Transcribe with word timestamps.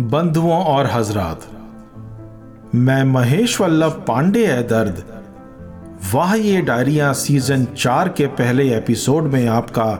बंधुओं 0.00 0.64
और 0.64 0.86
हजरात, 0.86 1.40
मैं 2.74 3.02
महेश 3.04 3.60
वल्लभ 3.60 4.04
पांडे 4.08 4.46
है 4.46 4.62
दर्द। 4.62 5.02
वाह 6.14 6.34
ये 6.34 6.60
डायरिया 6.62 7.12
सीज़न 7.12 7.64
चार 7.64 8.08
के 8.08 8.26
पहले 8.26 8.76
एपिसोड 8.76 9.24
में 9.24 9.46
आपका 9.48 9.94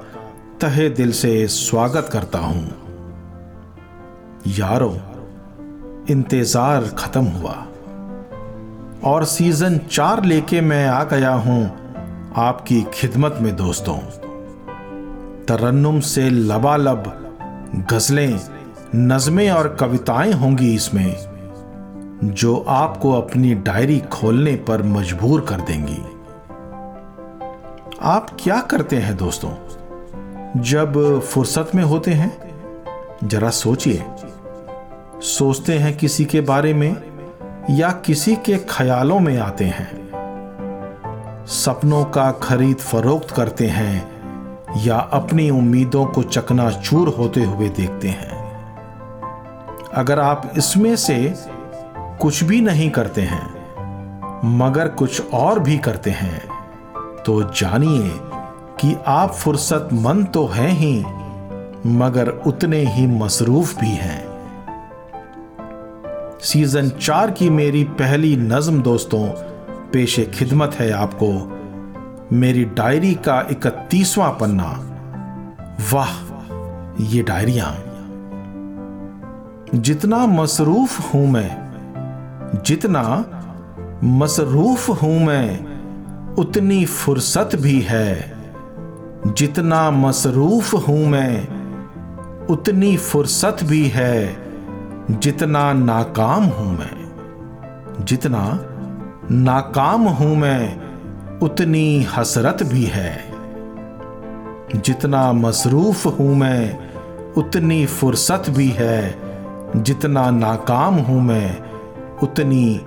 तहे 0.61 0.89
दिल 0.91 1.13
से 1.13 1.47
स्वागत 1.49 2.09
करता 2.13 2.39
हूँ। 2.39 2.65
यारो, 4.49 4.91
इंतज़ार 6.11 6.85
खत्म 6.99 7.25
हुआ। 7.25 7.57
और 9.05 9.25
सीज़न 9.25 9.79
चार 9.91 10.25
लेके 10.25 10.61
मैं 10.61 10.87
आ 10.89 11.03
गया 11.05 11.33
हूँ 11.33 11.63
आपकी 12.37 12.83
खिदमत 12.95 13.39
में 13.41 13.55
दोस्तों। 13.57 13.99
तरन्नुम 15.45 16.01
से 16.01 16.31
लबालब 16.31 17.13
गजलें 17.93 18.60
नज़में 18.95 19.51
और 19.51 19.77
कविताएँ 19.81 20.33
होंगी 20.33 20.75
इसमें, 20.75 21.17
जो 22.25 22.65
आपको 22.69 23.13
अपनी 23.13 23.55
डायरी 23.55 24.01
खोलने 24.01 24.57
पर 24.57 24.83
मजबूर 24.83 25.41
कर 25.41 25.61
देंगी। 25.61 25.99
आप 28.03 28.27
क्या 28.41 28.61
करते 28.61 28.97
हैं 28.97 29.17
दोस्तों? 29.17 29.51
जब 30.63 31.21
फुर्सत 31.21 31.71
में 31.75 31.83
होते 31.83 32.11
हैं, 32.11 32.51
जरा 33.25 33.51
सोचिए। 33.51 34.05
सोचते 35.21 35.79
हैं 35.79 35.97
किसी 35.97 36.25
के 36.25 36.41
बारे 36.41 36.75
में, 36.75 37.03
या 37.71 37.91
किसी 37.91 38.37
के 38.37 38.57
ख्यालों 38.57 39.21
में 39.21 39.39
आते 39.39 39.65
हैं। 39.65 40.11
सपनों 41.47 42.05
का 42.05 42.31
खरीद 42.33 42.77
फरोख्त 42.77 43.31
करते 43.31 43.67
हैं, 43.67 44.21
या 44.85 44.97
अपनी 44.97 45.51
उम्मीदों 45.51 46.07
को 46.07 46.23
चकनाचूर 46.23 47.09
होते 47.09 47.45
हुए 47.45 47.69
देखते 47.69 48.09
हैं। 48.09 48.40
अगर 49.95 50.19
आप 50.19 50.53
इसमें 50.59 50.97
से 50.97 51.35
कुछ 52.21 52.43
भी 52.45 52.61
नहीं 52.61 52.91
करते 52.91 53.23
हैं, 53.23 54.59
मगर 54.59 54.89
कुछ 54.89 55.31
और 55.33 55.59
भी 55.61 55.79
करते 55.79 56.11
हैं 56.11 56.41
तो 57.27 57.43
जानिए 57.43 58.11
कि 58.81 58.97
आप 59.07 59.33
फुर्सत 59.33 59.89
मंद 59.93 60.27
तो 60.27 60.47
हैं 60.47 60.71
ही, 60.71 61.05
मगर 61.87 62.29
उतने 62.47 62.85
ही 62.87 63.07
मसरूफ 63.07 63.79
भी 63.81 63.91
हैं। 63.91 64.31
सीज़न 66.41 66.89
चार 66.91 67.31
की 67.31 67.51
मेरी 67.51 67.85
पहली 67.85 68.37
नज्म 68.37 68.83
दोस्तों, 68.83 69.27
पेशे 69.91 70.25
खिदमत 70.25 70.75
है 70.75 70.91
आपको। 70.93 71.33
मेरी 72.33 72.65
डायरी 72.65 73.15
का 73.15 73.41
इकतीसवां 73.51 74.31
पन्ना। 74.31 74.73
वाह, 75.93 77.05
ये 77.05 77.23
डायरियाँ। 77.23 77.90
जितना 79.75 80.27
मसरूफ 80.27 81.15
हूँ 81.15 81.31
मैं, 81.31 82.63
जितना 82.65 83.25
मसरूफ 84.05 85.03
हूँ 85.03 85.25
मैं, 85.25 85.65
उतनी 86.35 86.85
फुर्सत 86.85 87.51
भी 87.55 87.81
है। 87.81 88.35
जितना 89.27 89.91
मसरूफ 89.91 90.75
हूँ 90.89 91.07
मैं, 91.07 91.49
उतनी 92.47 92.97
फुर्सत 92.97 93.57
भी 93.63 93.89
है। 93.89 94.37
जितना 95.11 95.73
नाकाम 95.73 96.45
हूँ 96.45 96.79
मैं, 96.79 98.05
जितना 98.05 98.59
नाकाम 99.31 100.03
हूँ 100.03 100.37
मैं, 100.37 100.81
उतनी 101.39 102.03
हसरत 102.03 102.63
भी 102.63 102.85
है। 102.85 103.25
जितना 104.77 105.33
मसरूफ 105.33 106.07
हूँ 106.07 106.37
मैं, 106.37 106.79
उतनी 107.33 107.87
फुर्सत 107.87 108.45
भी 108.51 108.69
है। 108.69 109.30
जितना 109.77 110.31
नाकाम 110.31 110.95
हूँ 110.95 111.23
मैं, 111.23 111.61
उतनी 112.23 112.81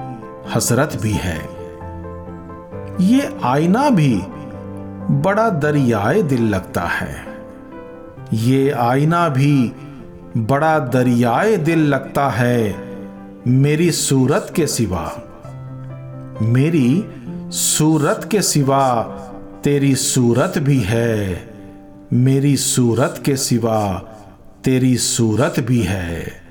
हसरत 0.53 0.99
भी 1.01 1.11
है। 1.11 1.49
ये 3.01 3.39
आईना 3.43 3.89
भी 3.89 4.23
बड़ा 5.11 5.49
दरियाए 5.49 6.21
दिल 6.21 6.43
लगता 6.43 6.81
है। 6.81 7.25
ये 8.33 8.69
आईना 8.69 9.29
भी 9.29 9.71
बड़ा 10.37 10.79
दरियाए 10.79 11.57
दिल 11.57 11.79
लगता 11.79 12.29
है 12.29 12.75
मेरी 13.47 13.91
सूरत 13.91 14.53
के 14.55 14.67
सिवा। 14.67 15.11
मेरी 16.41 17.05
सूरत 17.49 18.27
के 18.31 18.41
सिवा 18.41 19.03
तेरी 19.63 19.95
सूरत 19.95 20.53
भी 20.57 20.79
है। 20.79 21.49
मेरी 22.13 22.57
सूरत 22.57 23.23
के 23.25 23.35
सिवा 23.35 23.97
तेरी 24.63 24.97
सूरत 24.97 25.55
भी 25.59 25.81
है। 25.81 26.42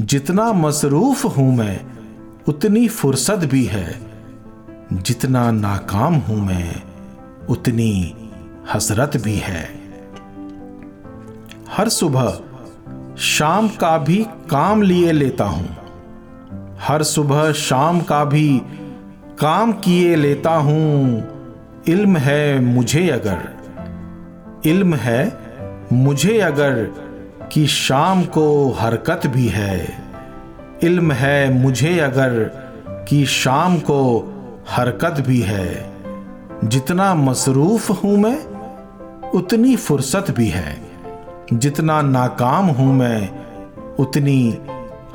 जितना 0.00 0.52
मसरूफ 0.52 1.24
हूँ 1.24 1.56
मैं, 1.56 1.80
उतनी 2.48 2.88
फुर्सत 2.88 3.36
भी 3.36 3.64
है। 3.64 4.00
जितना 4.92 5.50
नाकाम 5.50 6.14
हूँ 6.14 6.46
मैं, 6.46 6.82
उतनी 7.48 8.14
हसरत 8.74 9.12
भी 9.16 9.36
है। 9.36 9.68
हर 11.76 11.88
सुबह 11.88 12.40
शाम 13.18 13.68
का 13.68 13.98
भी 13.98 14.26
काम 14.50 14.82
लिए 14.82 15.12
लेता 15.12 15.44
हूँ। 15.44 15.76
हर 16.80 17.02
सुबह 17.02 17.52
शाम 17.52 18.00
का 18.00 18.24
भी 18.24 18.62
काम 19.38 19.72
किए 19.72 20.16
लेता 20.16 20.54
हूँ। 20.54 21.24
इल्म 21.88 22.16
है 22.16 22.60
मुझे 22.60 23.08
अगर, 23.08 23.56
इल्म 24.66 24.94
है 24.94 25.38
मुझे 25.92 26.38
अगर 26.38 27.01
कि 27.52 27.66
शाम 27.66 28.24
को 28.24 28.70
हरकत 28.70 29.20
भी 29.26 29.48
है। 29.48 29.94
इल्म 30.82 31.12
है 31.12 31.52
मुझे 31.52 31.98
अगर 31.98 32.44
कि 33.08 33.26
शाम 33.26 33.78
को 33.78 34.28
हरकत 34.68 35.14
भी 35.20 35.40
है। 35.40 35.92
जितना 36.64 37.14
मसरूफ 37.14 38.04
हूँ 38.04 38.18
मैं, 38.18 38.44
उतनी 39.30 39.76
फुर्सत 39.76 40.26
भी 40.30 40.48
है। 40.48 40.82
जितना 41.52 42.02
नाकाम 42.02 42.66
हूँ 42.66 42.94
मैं, 42.94 43.30
उतनी 43.98 44.58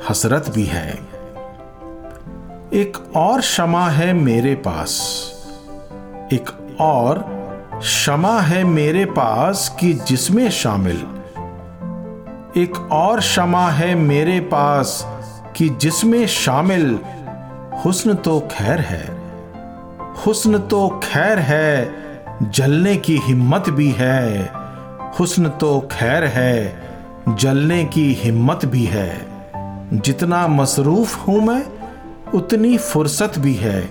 हसरत 0.08 0.52
भी 0.54 0.64
है। 0.64 0.90
एक 2.72 3.16
और 3.16 3.40
क्षमा 3.40 3.88
है 3.88 4.12
मेरे 4.12 4.54
पास। 4.54 4.92
एक 6.32 6.76
और 6.80 7.18
क्षमा 7.78 8.40
है 8.40 8.64
मेरे 8.64 9.04
पास 9.04 9.76
कि 9.80 9.92
जिसमें 9.92 10.50
शामिल 10.50 11.06
एक 12.58 12.92
और 12.92 13.20
क्षमा 13.20 13.68
है 13.68 13.94
मेरे 13.94 14.40
पास 14.40 15.06
कि 15.56 15.68
जिसमें 15.68 16.26
शामिल 16.26 16.98
हुस्न 17.84 18.14
तो 18.14 18.40
खैर 18.40 18.80
है। 18.80 19.18
हुस्न 20.26 20.58
तो 20.58 21.00
खैर 21.04 21.38
है, 21.38 21.90
जलने 22.42 22.96
की 22.96 23.18
हिम्मत 23.18 23.70
भी 23.70 23.90
है। 23.90 24.50
हुस्न 25.20 25.48
तो 25.48 25.88
खैर 25.92 26.24
है, 26.24 26.82
जलने 27.28 27.84
की 27.84 28.12
हिम्मत 28.12 28.64
भी 28.64 28.84
है। 28.84 29.26
जितना 29.92 30.46
मसरूफ 30.46 31.28
हूँ 31.28 31.40
मैं, 31.46 31.66
उतनी 32.34 32.78
फुर्सत 32.78 33.32
भी 33.38 33.54
है। 33.54 33.90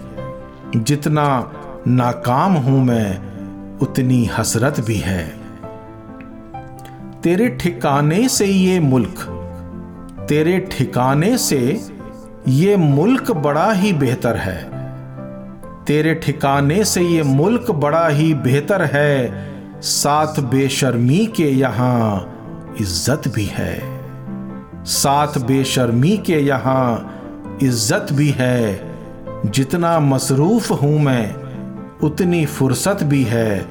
जितना 0.76 1.52
नाकाम 1.88 2.54
हूँ 2.54 2.84
मैं, 2.84 3.20
उतनी 3.80 4.26
हसरत 4.26 4.80
भी 4.80 4.98
है। 4.98 5.37
तेरे 7.24 7.48
ठिकाने 7.50 8.28
से 8.30 8.46
ये 8.46 8.80
मुल्क, 8.80 9.20
तेरे 10.30 10.58
ठिकाने 10.72 11.38
से 11.38 11.60
ये 12.48 12.76
मुल्क 12.78 13.32
बड़ा 13.38 13.72
ही 13.72 13.94
बेहतर 13.94 14.38
है। 14.38 14.58
तेरे 15.86 16.14
ठिकाने 16.16 16.84
से 16.84 17.02
ये 17.02 17.24
मुल्क 17.24 17.72
बड़ा 17.72 18.08
ही 18.08 18.34
बेहतर 18.34 18.82
है। 18.86 19.82
साथ 19.82 20.40
बेशर्मी 20.42 21.26
के 21.28 21.50
यहाँ 21.50 22.76
इज़्ज़त 22.82 23.28
भी 23.28 23.46
है। 23.46 23.80
साथ 24.86 25.40
बेशर्मी 25.40 26.18
के 26.18 26.40
यहाँ 26.40 27.58
इज़्ज़त 27.64 28.14
भी 28.14 28.30
है। 28.30 29.42
जितना 29.46 30.00
मसरूफ 30.00 30.72
हूँ 30.72 31.00
मैं, 31.00 31.36
उतनी 32.04 32.46
फुर्सत 32.46 33.04
भी 33.04 33.24
है। 33.24 33.66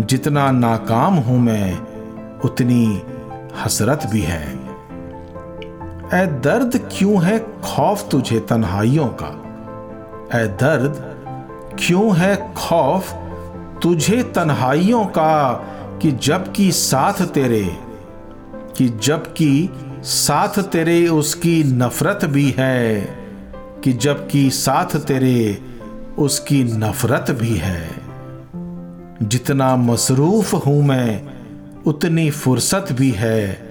जितना 0.00 0.50
नाकाम 0.50 1.14
हूँ 1.18 1.38
मैं 1.38 1.89
उतनी 2.44 3.02
हसरत 3.64 4.06
भी 4.10 4.20
है। 4.20 4.70
ए 6.14 6.26
दर्द 6.26 6.88
क्यों 6.98 7.22
है 7.24 7.38
खौफ 7.38 8.10
तुझे 8.10 8.40
तन्हाइयों 8.40 9.06
का? 9.06 9.28
ए 10.38 10.46
दर्द 10.46 11.16
क्यों 11.78 12.16
है 12.16 12.52
खौफ 12.54 13.12
तुझे 13.82 14.22
तन्हाइयों 14.22 15.04
का 15.04 15.52
कि 16.02 16.12
जबकि 16.12 16.72
साथ 16.72 17.26
तेरे, 17.26 17.76
कि 18.76 18.88
जबकि 18.88 19.70
साथ 20.02 20.62
तेरे 20.62 21.08
उसकी 21.08 21.64
नफरत 21.64 22.24
भी 22.24 22.54
है, 22.58 23.00
कि 23.84 23.92
जबकि 23.92 24.50
साथ 24.50 24.96
तेरे 24.96 25.62
उसकी 26.18 26.64
नफरत 26.64 27.30
भी 27.30 27.54
है। 27.56 27.90
जितना 29.22 29.76
मसरूफ 29.76 30.54
हूँ 30.66 30.82
मैं 30.82 31.39
उतनी 31.86 32.30
फुर्सत 32.30 32.86
भी 32.92 33.10
है। 33.10 33.70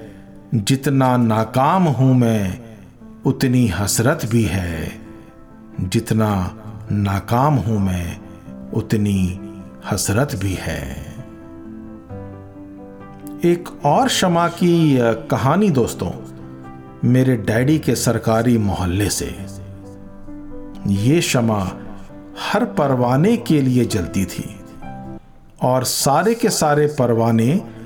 जितना 0.56 1.18
नाकाम 1.18 1.84
हूँ 1.84 2.16
मैं, 2.16 2.60
उतनी 3.26 3.68
हसरत 3.68 4.20
भी 4.26 4.44
है। 4.44 5.02
जितना 5.80 6.58
नाकाम 6.92 7.56
हूँ 7.56 7.80
मैं, 7.80 8.20
उतनी 8.72 9.40
हसरत 9.92 10.30
भी 10.36 10.54
है। 10.54 10.92
एक 13.46 13.86
और 13.86 14.10
शमा 14.10 14.48
की 14.48 14.98
कहानी 15.02 15.70
दोस्तों, 15.70 16.12
मेरे 17.10 17.36
डैडी 17.36 17.80
के 17.80 17.96
सरकारी 17.96 18.58
मोहल्ले 18.58 19.10
से। 19.10 19.46
ये 20.88 21.22
शमा 21.22 21.72
हर 22.54 22.66
परवाने 22.66 23.38
के 23.38 23.62
लिए 23.62 23.86
जलती 23.86 24.26
थी। 24.26 24.60
और 25.62 25.84
सारे 25.84 26.36
के 26.36 26.50
सारे 26.50 26.88
परवाने 26.88 27.79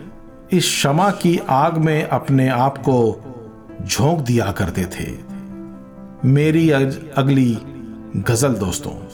इस 0.53 0.65
शमा 0.65 1.11
की 1.11 1.39
आग 1.49 1.77
में 1.77 2.03
अपने 2.03 2.49
आप 2.49 2.77
को 2.77 3.21
झोंक 3.85 4.19
दिया 4.19 4.51
करते 4.51 4.85
थे। 4.85 5.17
मेरी 6.25 6.69
अगली 6.69 7.57
गज़ल 8.17 8.53
दोस्तों। 8.53 9.12